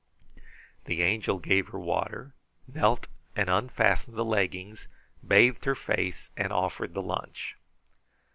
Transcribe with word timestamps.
The 0.85 1.03
Angel 1.03 1.37
gave 1.37 1.67
her 1.67 1.79
water, 1.79 2.33
knelt 2.67 3.05
and 3.35 3.49
unfastened 3.51 4.17
the 4.17 4.25
leggings, 4.25 4.87
bathed 5.27 5.65
her 5.65 5.75
face, 5.75 6.31
and 6.35 6.51
offered 6.51 6.95
the 6.95 7.03
lunch. 7.03 7.55